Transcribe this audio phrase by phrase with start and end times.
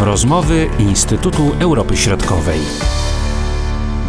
[0.00, 2.58] Rozmowy Instytutu Europy Środkowej.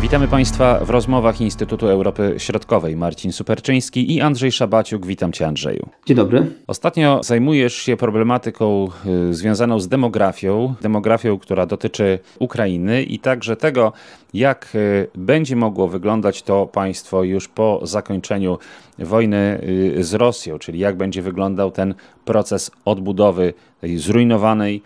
[0.01, 2.95] Witamy Państwa w rozmowach Instytutu Europy Środkowej.
[2.95, 5.05] Marcin Superczyński i Andrzej Szabaciuk.
[5.05, 5.89] Witam Cię, Andrzeju.
[6.05, 6.45] Dzień dobry.
[6.67, 8.87] Ostatnio zajmujesz się problematyką
[9.29, 13.93] y, związaną z demografią, demografią, która dotyczy Ukrainy i także tego,
[14.33, 18.57] jak y, będzie mogło wyglądać to państwo już po zakończeniu
[18.99, 19.61] wojny
[19.97, 21.93] y, z Rosją, czyli jak będzie wyglądał ten
[22.25, 24.81] proces odbudowy tej zrujnowanej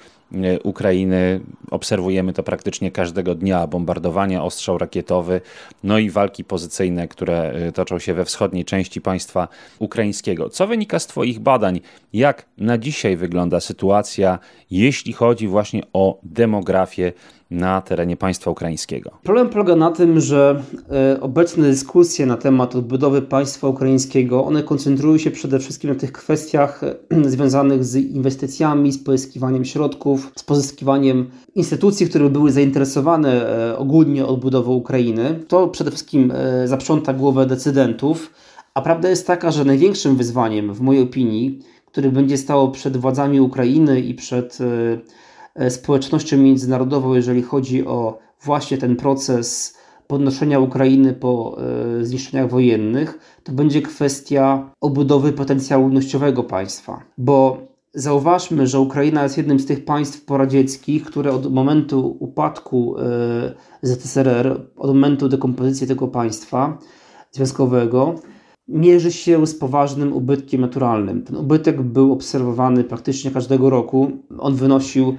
[0.63, 1.39] Ukrainy.
[1.71, 5.41] Obserwujemy to praktycznie każdego dnia: bombardowania, ostrzał rakietowy,
[5.83, 9.47] no i walki pozycyjne, które e, toczą się we wschodniej części państwa
[9.79, 10.49] ukraińskiego.
[10.49, 11.79] Co wynika z Twoich badań?
[12.13, 14.39] Jak na dzisiaj wygląda sytuacja,
[14.71, 17.13] jeśli chodzi właśnie o demografię
[17.51, 19.11] na terenie państwa ukraińskiego.
[19.23, 25.17] Problem polega na tym, że e, obecne dyskusje na temat odbudowy państwa ukraińskiego, one koncentrują
[25.17, 31.29] się przede wszystkim na tych kwestiach e, związanych z inwestycjami, z pozyskiwaniem środków, z pozyskiwaniem
[31.55, 35.39] instytucji, które były zainteresowane e, ogólnie odbudową Ukrainy.
[35.47, 36.33] To przede wszystkim
[36.65, 38.33] zaprząta głowę decydentów,
[38.73, 43.41] a prawda jest taka, że największym wyzwaniem, w mojej opinii, który będzie stało przed władzami
[43.41, 44.59] Ukrainy i przed
[45.69, 51.57] społecznością międzynarodową, jeżeli chodzi o właśnie ten proces podnoszenia Ukrainy po
[52.01, 57.03] e, zniszczeniach wojennych, to będzie kwestia obudowy potencjału ludnościowego państwa.
[57.17, 57.57] Bo
[57.93, 64.61] zauważmy, że Ukraina jest jednym z tych państw poradzieckich, które od momentu upadku e, ZSRR,
[64.77, 66.77] od momentu dekompozycji tego państwa
[67.31, 68.15] związkowego,
[68.67, 71.23] mierzy się z poważnym ubytkiem naturalnym.
[71.23, 74.11] Ten ubytek był obserwowany praktycznie każdego roku.
[74.39, 75.15] On wynosił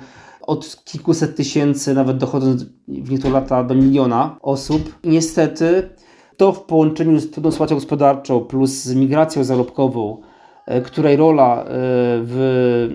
[0.47, 4.95] od kilkuset tysięcy, nawet dochodząc w niektóre lata do miliona osób.
[5.03, 5.89] I niestety
[6.37, 10.21] to w połączeniu z trudną sytuacją gospodarczą plus z migracją zarobkową,
[10.67, 11.67] e, której rola e,
[12.23, 12.89] w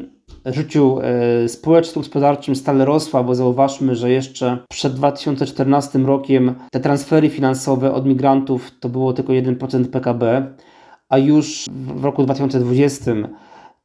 [0.45, 7.93] życiu e, społeczno-gospodarczym stale rosła, bo zauważmy, że jeszcze przed 2014 rokiem te transfery finansowe
[7.93, 10.53] od migrantów to było tylko 1% PKB,
[11.09, 13.11] a już w roku 2020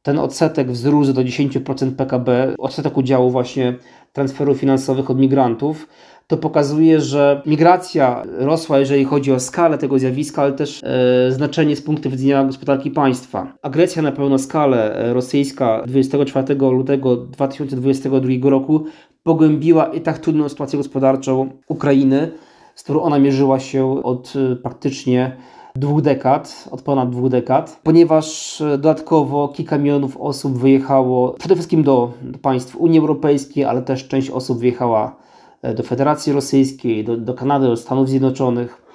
[0.05, 3.75] ten odsetek wzrósł do 10% PKB, odsetek udziału właśnie
[4.13, 5.87] transferów finansowych od migrantów,
[6.27, 11.75] to pokazuje, że migracja rosła, jeżeli chodzi o skalę tego zjawiska, ale też e, znaczenie
[11.75, 13.53] z punktu widzenia gospodarki państwa.
[13.61, 18.85] Agresja na pełną skalę e, rosyjska 24 lutego 2022 roku
[19.23, 22.31] pogłębiła i tak trudną sytuację gospodarczą Ukrainy,
[22.75, 25.37] z którą ona mierzyła się od e, praktycznie
[25.75, 31.83] dwóch dekad, od ponad dwóch dekad, ponieważ e, dodatkowo kilka milionów osób wyjechało przede wszystkim
[31.83, 35.15] do, do państw Unii Europejskiej, ale też część osób wyjechała
[35.61, 38.85] e, do Federacji Rosyjskiej, do, do Kanady, do Stanów Zjednoczonych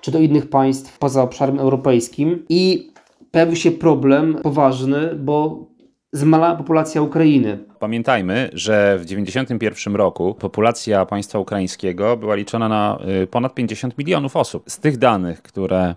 [0.00, 2.44] czy do innych państw poza obszarem europejskim.
[2.48, 2.92] I
[3.30, 5.66] pojawił się problem poważny, bo
[6.12, 7.58] zmalała populacja Ukrainy.
[7.78, 14.36] Pamiętajmy, że w 1991 roku populacja państwa ukraińskiego była liczona na y, ponad 50 milionów
[14.36, 14.64] osób.
[14.66, 15.94] Z tych danych, które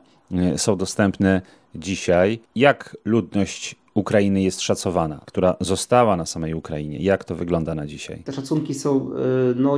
[0.58, 1.42] są dostępne
[1.76, 6.98] dzisiaj, jak ludność Ukrainy jest szacowana, która została na samej Ukrainie?
[6.98, 8.24] Jak to wygląda na dzisiaj?
[8.24, 9.14] Te szacunki są y,
[9.56, 9.78] no,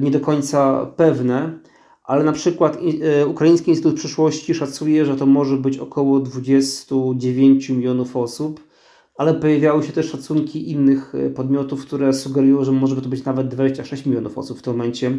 [0.00, 1.58] nie do końca pewne,
[2.04, 2.78] ale na przykład
[3.26, 8.72] Ukraiński Instytut Przyszłości szacuje, że to może być około 29 milionów osób
[9.16, 13.48] ale pojawiały się też szacunki innych e, podmiotów, które sugerują, że może to być nawet
[13.48, 15.12] 26 milionów osób w tym momencie,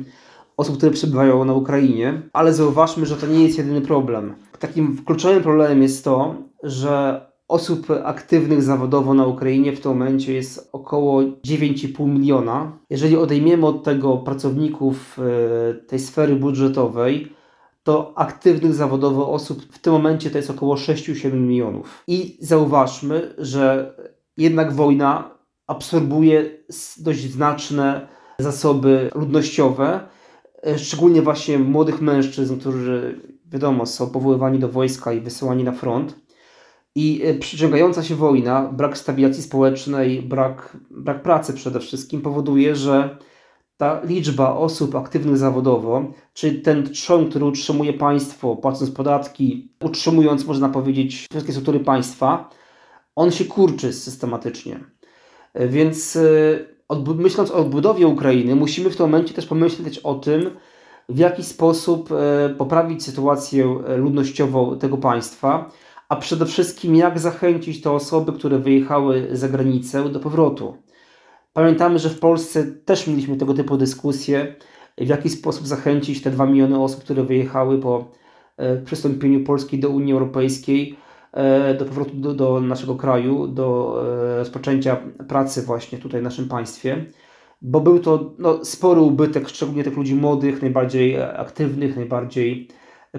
[0.58, 2.22] osób, które przebywają na Ukrainie.
[2.34, 4.36] Ale zauważmy, że to nie jest jedyny problem.
[4.60, 10.70] Takim kluczowym problemem jest to, że osób aktywnych zawodowo na Ukrainie w tym momencie jest
[10.72, 12.78] około 9,5 miliona.
[12.90, 17.32] Jeżeli odejmiemy od tego pracowników e, tej sfery budżetowej,
[17.84, 22.04] to aktywnych zawodowo osób w tym momencie to jest około 6-7 milionów.
[22.08, 23.96] I zauważmy, że
[24.38, 25.32] jednak wojna
[25.68, 26.50] absorbuje
[26.98, 28.08] dość znaczne
[28.40, 30.00] zasoby ludnościowe,
[30.78, 36.16] szczególnie właśnie młodych mężczyzn, którzy wiadomo są powoływani do wojska i wysyłani na front.
[36.96, 43.18] I e, przyciągająca się wojna, brak stabilizacji społecznej, brak, brak pracy przede wszystkim powoduje, że
[43.78, 50.70] ta liczba osób aktywnych zawodowo, czy ten trzon, który utrzymuje państwo, płacąc podatki, utrzymując, można
[50.70, 52.50] powiedzieć, wszystkie struktury państwa,
[53.16, 54.80] on się kurczy systematycznie.
[55.56, 56.73] Więc e,
[57.16, 60.50] myśląc o odbudowie Ukrainy, musimy w tym momencie też pomyśleć o tym,
[61.10, 65.72] w jaki sposób e, poprawić sytuację e, ludnościową tego państwa,
[66.10, 70.78] a przede wszystkim jak zachęcić te osoby, które wyjechały za granicę do powrotu.
[71.54, 74.56] Pamiętamy, że w Polsce też mieliśmy tego typu dyskusje,
[74.98, 78.12] w jaki sposób zachęcić te 2 miliony osób, które wyjechały po
[78.58, 80.98] e, przystąpieniu Polski do Unii Europejskiej,
[81.80, 84.00] do powrotu do, do naszego kraju, do
[84.34, 84.98] e, rozpoczęcia
[85.28, 87.06] pracy właśnie tutaj w naszym państwie.
[87.62, 92.68] bo był to no, spory ubytek, szczególnie tych ludzi młodych, najbardziej aktywnych, najbardziej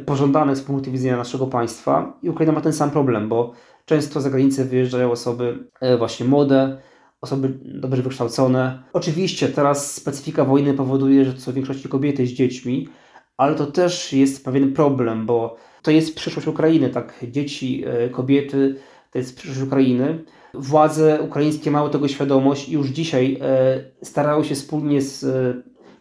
[0.06, 2.18] pożądanych z punktu widzenia naszego państwa.
[2.22, 3.52] I Ukraina ma ten sam problem, bo
[3.84, 6.78] często za granicę wyjeżdżają osoby e, właśnie młode,
[7.20, 8.82] osoby dobrze wykształcone.
[8.92, 12.88] Oczywiście teraz specyfika wojny powoduje, że to są większości kobiety z dziećmi,
[13.36, 17.24] ale to też jest pewien problem, bo to jest przyszłość Ukrainy, tak?
[17.30, 18.76] Dzieci, e, kobiety
[19.10, 20.24] to jest przyszłość Ukrainy.
[20.54, 25.26] Władze ukraińskie mają tego świadomość i już dzisiaj e, starały się wspólnie z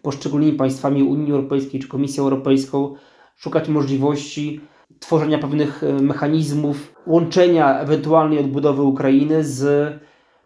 [0.02, 2.96] poszczególnymi państwami Unii Europejskiej czy Komisją Europejską
[3.36, 4.62] szukać możliwości
[5.00, 9.94] tworzenia pewnych e, mechanizmów, łączenia ewentualnej odbudowy Ukrainy z,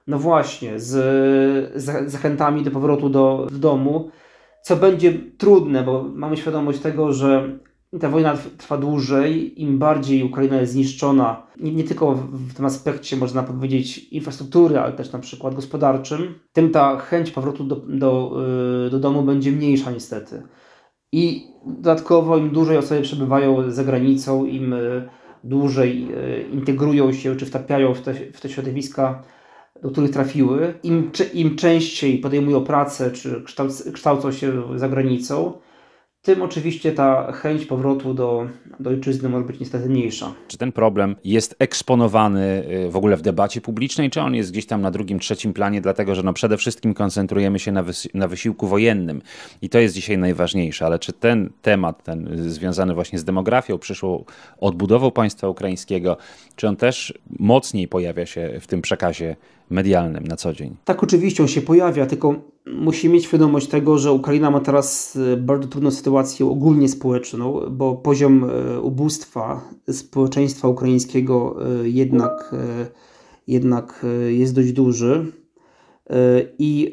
[0.08, 4.12] no właśnie, z zachętami do powrotu do, do domu,
[4.62, 7.60] co będzie trudne, bo mamy świadomość tego, że
[8.00, 13.18] ta wojna trwa dłużej, im bardziej Ukraina jest zniszczona, nie, nie, tylko w tym aspekcie,
[13.18, 18.38] można powiedzieć, infrastruktury, ale też na przykład gospodarczym, tym ta chęć powrotu do, do,
[18.88, 20.44] e, do domu będzie mniejsza niestety.
[21.12, 24.78] I dodatkowo im dłużej osoby przebywają za granicą, im e,
[25.44, 29.24] dłużej e, integrują się czy wtapiają w te, w te środowiska,
[29.82, 33.44] do których trafiły, im, im częściej podejmują pracę czy
[33.94, 35.54] kształcą się za granicą,
[36.28, 38.48] tym oczywiście ta chęć powrotu do,
[38.80, 40.34] do ojczyzny może być niestety mniejsza.
[40.48, 44.66] Czy ten problem jest eksponowany y, w ogóle w debacie publicznej, czy on jest gdzieś
[44.66, 47.84] tam na drugim, trzecim planie, dlatego że no przede wszystkim koncentrujemy się na,
[48.14, 49.22] na wysiłku wojennym
[49.62, 54.26] i to jest dzisiaj najważniejsze, ale czy ten temat, ten związany właśnie z demografią, przyszłą
[54.60, 56.18] odbudową państwa ukraińskiego,
[56.56, 59.36] czy on też mocniej pojawia się w tym przekazie
[59.70, 60.76] medialnym na co dzień.
[60.86, 62.36] Tak, oczywiście on się pojawia, tylko
[62.66, 67.96] musimy mieć świadomość tego, że Ukraina ma teraz e, bardzo trudną sytuację ogólnie społeczną, bo
[67.96, 69.62] poziom e, ubóstwa
[69.92, 72.56] społeczeństwa ukraińskiego e, jednak,
[73.48, 75.32] jednak jest dość duży.
[76.60, 76.92] I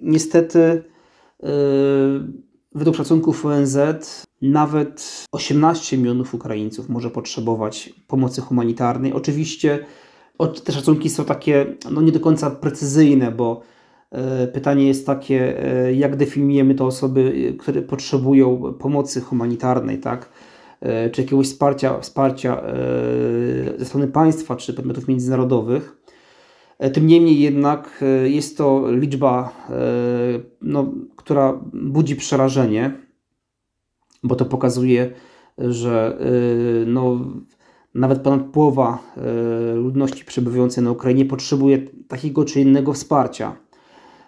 [0.00, 0.82] niestety
[2.74, 3.76] według szacunków ONZ
[4.42, 9.12] nawet 18 milionów Ukraińców może potrzebować pomocy humanitarnej.
[9.12, 9.84] Oczywiście
[10.64, 13.62] te szacunki są takie no nie do końca precyzyjne, bo
[14.10, 20.28] e, pytanie jest takie, e, jak definiujemy te osoby, które potrzebują pomocy humanitarnej, tak?
[20.80, 22.62] E, czy jakiegoś wsparcia, wsparcia
[23.78, 25.96] ze strony państwa, czy podmiotów międzynarodowych.
[26.92, 29.52] Tym niemniej jednak jest to liczba,
[30.62, 32.92] no, która budzi przerażenie,
[34.22, 35.10] bo to pokazuje,
[35.58, 36.18] że
[36.86, 37.18] no,
[37.94, 41.78] nawet ponad połowa e, ludności przebywającej na Ukrainie potrzebuje
[42.08, 43.56] takiego czy innego wsparcia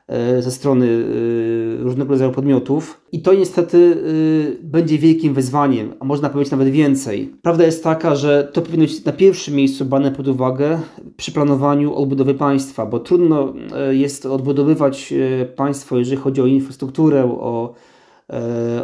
[0.08, 3.00] e, ze strony e, różnego rodzaju podmiotów.
[3.12, 3.96] I to niestety
[4.62, 7.34] będzie wielkim wyzwaniem, a można powiedzieć nawet więcej.
[7.42, 10.80] Prawda jest taka, że to powinno być na pierwszym miejscu brane pod uwagę
[11.16, 13.54] przy planowaniu odbudowy państwa, bo trudno
[13.90, 15.14] jest odbudowywać
[15.56, 17.74] państwo, jeżeli chodzi o infrastrukturę, o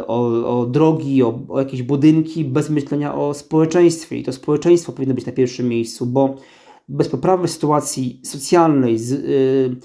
[0.07, 4.17] o, o drogi, o, o, jakieś budynki, bez myślenia o społeczeństwie.
[4.17, 6.35] I to społeczeństwo powinno być na pierwszym miejscu, bo
[6.89, 9.75] bez poprawy sytuacji socjalnej z, y,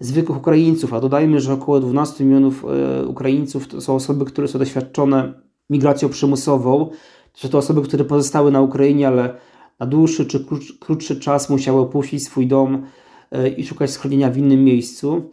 [0.00, 2.64] zwykłych Ukraińców, a dodajmy, że około 12 milionów
[3.04, 5.34] y, Ukraińców to są osoby, które są doświadczone
[5.70, 6.90] migracją przymusową,
[7.42, 9.34] to to osoby, które pozostały na Ukrainie, ale
[9.80, 10.44] na dłuższy czy
[10.80, 12.86] krótszy czas musiały opuścić swój dom
[13.56, 15.30] i szukać schronienia w innym miejscu.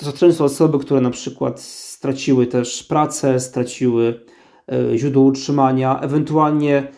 [0.00, 4.20] To są często osoby, które na przykład straciły też pracę, straciły
[4.72, 6.88] e, źródło utrzymania, ewentualnie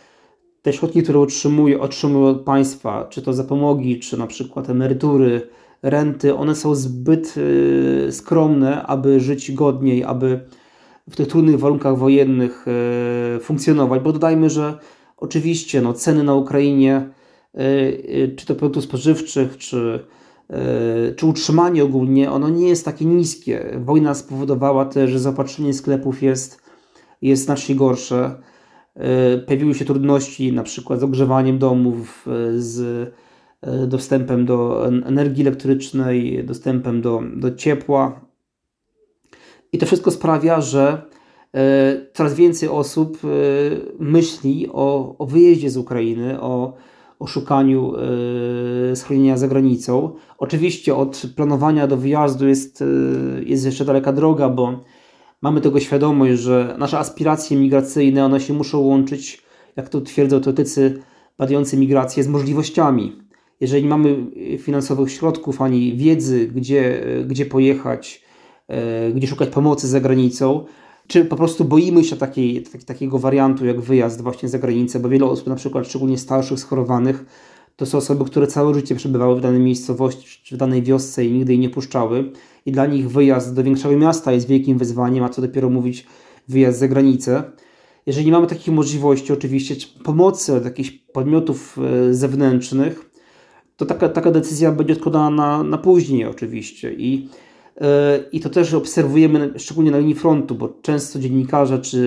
[0.62, 5.48] te środki, które otrzymują, otrzymują od państwa, czy to zapomogi, czy na przykład emerytury,
[5.82, 7.34] renty, one są zbyt
[8.08, 10.40] e, skromne, aby żyć godniej, aby
[11.10, 12.66] w tych trudnych warunkach wojennych
[13.36, 14.78] e, funkcjonować, bo dodajmy, że
[15.16, 17.08] oczywiście no, ceny na Ukrainie,
[18.36, 20.04] czy to produktów spożywczych, czy
[21.16, 23.76] czy utrzymanie ogólnie, ono nie jest takie niskie.
[23.84, 26.62] Wojna spowodowała też, że zaopatrzenie sklepów jest,
[27.22, 28.42] jest znacznie gorsze.
[28.94, 33.12] E, pojawiły się trudności na przykład z ogrzewaniem domów, e, z
[33.86, 38.20] dostępem do energii elektrycznej, dostępem do, do ciepła.
[39.72, 41.02] I to wszystko sprawia, że
[42.12, 43.18] coraz więcej osób
[43.98, 46.74] myśli o, o wyjeździe z Ukrainy, o
[47.22, 47.92] o szukaniu
[48.92, 50.10] e, schronienia za granicą.
[50.38, 52.86] Oczywiście od planowania do wyjazdu jest, e,
[53.42, 54.80] jest jeszcze daleka droga, bo
[55.42, 59.42] mamy tego świadomość, że nasze aspiracje migracyjne one się muszą łączyć,
[59.76, 61.02] jak to twierdzą teoretycy
[61.38, 63.12] badający migrację, z możliwościami.
[63.60, 64.16] Jeżeli nie mamy
[64.58, 68.22] finansowych środków ani wiedzy, gdzie, gdzie pojechać,
[68.68, 70.64] e, gdzie szukać pomocy za granicą,
[71.12, 75.08] czy po prostu boimy się takiej, tak, takiego wariantu jak wyjazd właśnie za granicę, bo
[75.08, 77.24] wiele osób, na przykład szczególnie starszych, schorowanych,
[77.76, 81.52] To są osoby, które całe życie przebywały w danej miejscowości w danej wiosce i nigdy
[81.52, 82.32] jej nie puszczały.
[82.66, 86.06] I dla nich wyjazd do większego miasta jest wielkim wyzwaniem, a co dopiero mówić
[86.48, 87.42] wyjazd za granicę.
[88.06, 93.10] Jeżeli nie mamy takich możliwości, oczywiście pomocy od jakichś podmiotów e, zewnętrznych,
[93.76, 96.94] to taka, taka decyzja będzie odkładana na, na później oczywiście.
[96.94, 97.28] I,
[98.32, 101.98] I to też obserwujemy szczególnie na linii frontu, bo często dziennikarze czy,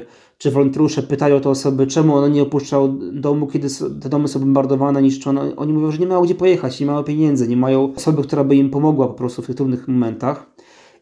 [0.00, 0.06] yy,
[0.38, 3.68] czy wolontariusze pytają te osoby, czemu one nie opuszczają domu, kiedy
[4.02, 5.56] te domy są bombardowane, niszczone.
[5.56, 8.56] Oni mówią, że nie mają gdzie pojechać, nie mają pieniędzy, nie mają osoby, która by
[8.56, 10.54] im pomogła po prostu w tych trudnych momentach.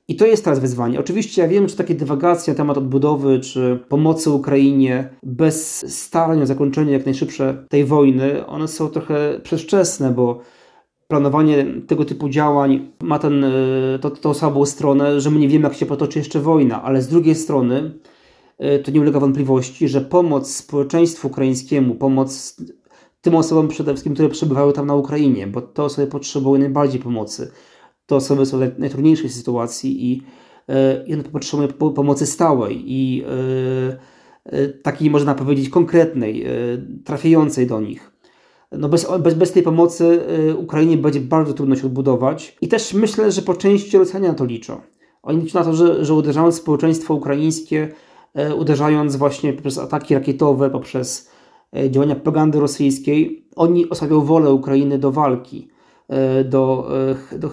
[0.08, 1.00] I to jest teraz wyzwanie.
[1.00, 6.46] Oczywiście ja wiem, że takie dywagacje na temat odbudowy czy pomocy Ukrainie bez starań o
[6.46, 10.40] zakończenie jak najszybsze tej wojny, one są trochę przedwczesne, bo
[11.12, 13.50] planowanie tego typu działań ma ten, e,
[14.00, 17.09] to, tą słabą stronę, że my nie wiemy, jak się potoczy jeszcze wojna, ale z
[17.09, 17.95] drugiej strony
[18.59, 22.57] e, to nie ulega wątpliwości, że pomoc społeczeństwu ukraińskiemu, pomoc
[23.21, 27.52] tym osobom przede wszystkim, które przebywały tam na Ukrainie, bo te osoby potrzebują najbardziej pomocy
[28.07, 30.23] te osoby są w najtrudniejszej sytuacji i,
[30.69, 33.25] e, i one potrzebują pomocy stałej i
[34.83, 36.47] takiej, można powiedzieć, konkretnej,
[37.04, 38.12] trafiającej do nich.
[38.79, 40.21] No bez, bez, bez tej pomocy
[40.57, 42.57] Ukrainie będzie bardzo trudno się odbudować.
[42.61, 44.81] I też myślę, że po części Rosjanie na to liczą.
[45.23, 47.88] Oni liczą na to, że, że uderzając w społeczeństwo ukraińskie,
[48.57, 51.31] uderzając właśnie poprzez ataki rakietowe, poprzez
[51.91, 55.69] działania propagandy rosyjskiej, oni osłabią wolę Ukrainy do walki.
[56.45, 56.91] Do,
[57.33, 57.50] do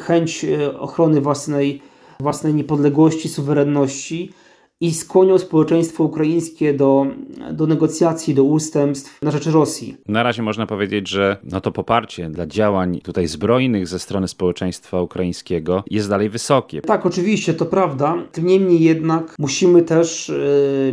[0.00, 0.46] chęć
[0.78, 1.82] ochrony własnej,
[2.20, 4.32] własnej niepodległości, suwerenności
[4.82, 7.06] i skłonią społeczeństwo ukraińskie do,
[7.52, 9.96] do negocjacji, do ustępstw na rzecz Rosji.
[10.08, 15.02] Na razie można powiedzieć, że no to poparcie dla działań tutaj zbrojnych ze strony społeczeństwa
[15.02, 16.82] ukraińskiego jest dalej wysokie.
[16.82, 18.14] Tak, oczywiście, to prawda.
[18.32, 20.32] Tym niemniej jednak musimy też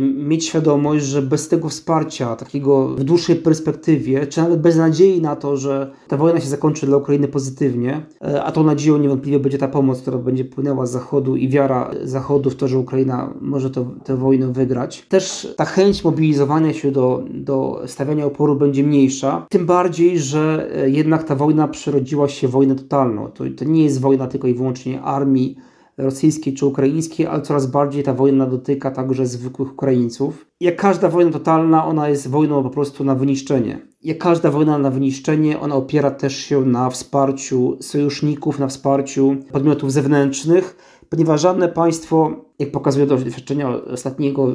[0.00, 5.36] mieć świadomość, że bez tego wsparcia, takiego w dłuższej perspektywie, czy nawet bez nadziei na
[5.36, 9.58] to, że ta wojna się zakończy dla Ukrainy pozytywnie, yy, a tą nadzieją niewątpliwie będzie
[9.58, 13.70] ta pomoc, która będzie płynęła z Zachodu i wiara Zachodu w to, że Ukraina może
[13.70, 15.06] to tę wojnę wygrać.
[15.08, 19.46] Też ta chęć mobilizowania się do, do stawiania oporu będzie mniejsza.
[19.50, 23.28] Tym bardziej, że e, jednak ta wojna przerodziła się w wojnę totalną.
[23.28, 25.56] To, to nie jest wojna tylko i wyłącznie armii
[26.00, 30.46] rosyjskiej czy ukraińskiej, ale coraz bardziej ta wojna dotyka także zwykłych Ukraińców.
[30.60, 33.78] Jak każda wojna totalna, ona jest wojną po prostu na wyniszczenie.
[34.02, 39.92] Jak każda wojna na wyniszczenie, ona opiera też się na wsparciu sojuszników, na wsparciu podmiotów
[39.92, 40.76] zewnętrznych,
[41.08, 44.52] ponieważ żadne państwo, jak pokazuje doświadczenia ostatniego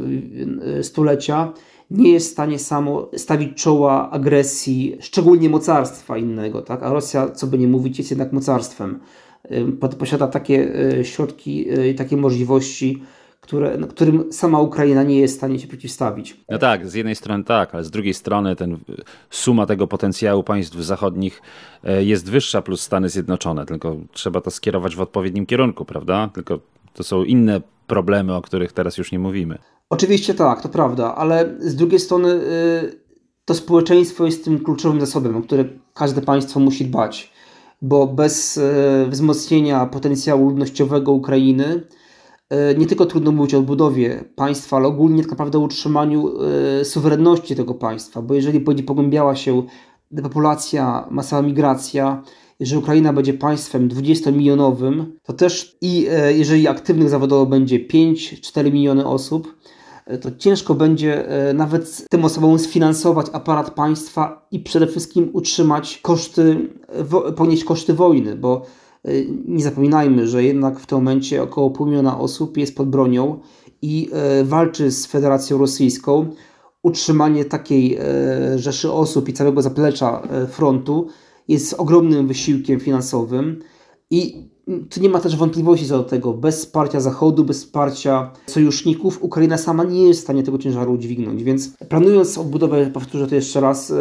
[0.77, 1.53] y, stulecia,
[1.91, 6.62] nie jest w stanie samo stawić czoła agresji, szczególnie mocarstwa innego.
[6.62, 6.83] Tak?
[6.83, 9.00] A Rosja, co by nie mówić, jest jednak mocarstwem.
[10.00, 13.03] Posiada takie y, środki y, i takie możliwości,
[13.41, 16.38] które, którym sama Ukraina nie jest w stanie się przeciwstawić.
[16.50, 18.77] No tak, z jednej strony tak, ale z drugiej strony ten
[19.29, 21.41] suma tego potencjału państw zachodnich
[22.00, 26.29] jest wyższa plus Stany Zjednoczone, tylko trzeba to skierować w odpowiednim kierunku, prawda?
[26.33, 26.59] Tylko
[26.95, 29.57] to są inne problemy, o których teraz już nie mówimy.
[29.89, 32.99] Oczywiście tak, to prawda, ale z drugiej strony y,
[33.45, 37.33] to społeczeństwo jest tym kluczowym zasobem, o które każde państwo musi dbać,
[37.81, 38.61] bo bez y,
[39.09, 41.81] wzmocnienia potencjału ludnościowego Ukrainy
[42.49, 46.33] E, nie tylko trudno mówić o odbudowie państwa, ale ogólnie tak naprawdę o utrzymaniu
[46.83, 49.63] suwerenności tego państwa, bo jeżeli będzie pogłębiała się
[50.11, 52.23] depopulacja, masowa migracja,
[52.59, 59.05] jeżeli Ukraina będzie państwem 20-milionowym, to też i e, jeżeli aktywnych zawodowo będzie 5-4 miliony
[59.05, 59.55] osób,
[60.21, 66.69] to ciężko będzie nawet tym osobom sfinansować aparat państwa i przede wszystkim utrzymać koszty,
[67.35, 68.65] ponieść koszty wojny, bo
[69.47, 73.39] nie zapominajmy, że jednak w tym momencie około pół miliona osób jest pod bronią
[73.81, 74.09] i
[74.43, 76.25] walczy z Federacją Rosyjską.
[76.83, 77.97] Utrzymanie takiej
[78.55, 81.07] rzeszy osób i całego zaplecza frontu
[81.47, 83.59] jest ogromnym wysiłkiem finansowym
[84.09, 84.49] i
[84.89, 86.33] tu nie ma też wątpliwości co do tego.
[86.33, 91.43] Bez wsparcia Zachodu, bez wsparcia sojuszników, Ukraina sama nie jest w stanie tego ciężaru udźwignąć.
[91.43, 93.93] Więc planując odbudowę, powtórzę to jeszcze raz,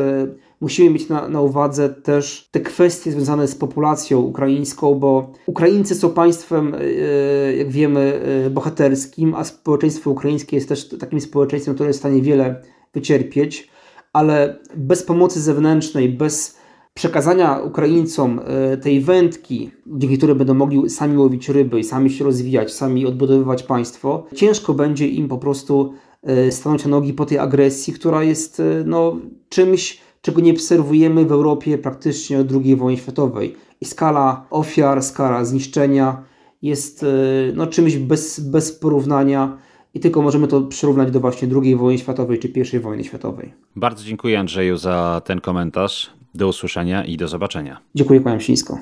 [0.60, 6.10] musimy mieć na, na uwadze też te kwestie związane z populacją ukraińską, bo Ukraińcy są
[6.10, 11.98] państwem, e, jak wiemy, e, bohaterskim, a społeczeństwo ukraińskie jest też takim społeczeństwem, które jest
[11.98, 12.62] w stanie wiele
[12.94, 13.68] wycierpieć,
[14.12, 16.56] ale bez pomocy zewnętrznej, bez
[16.94, 22.24] przekazania Ukraińcom e, tej wędki, dzięki której będą mogli sami łowić ryby i sami się
[22.24, 25.94] rozwijać, sami odbudowywać państwo, ciężko będzie im po prostu
[26.50, 29.16] stanąć na nogi po tej agresji, która jest no,
[29.48, 33.56] czymś, czego nie obserwujemy w Europie praktycznie od II wojny światowej.
[33.80, 36.22] I skala ofiar, skala zniszczenia
[36.62, 37.06] jest e,
[37.54, 39.58] no, czymś bez, bez porównania
[39.94, 43.52] i tylko możemy to przyrównać do właśnie II wojny światowej czy I wojny światowej.
[43.76, 46.10] Bardzo dziękuję Andrzeju za ten komentarz.
[46.35, 47.81] Do usłyszenia i do zobaczenia.
[47.95, 48.79] Dziękuję, kłaniam się nisko.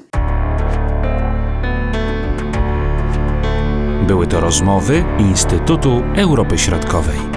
[4.06, 7.31] Były to rozmowy Instytutu Europy Środkowej.